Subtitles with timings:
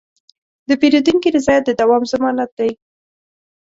[0.67, 2.71] د پیرودونکي رضایت د دوام ضمانت دی.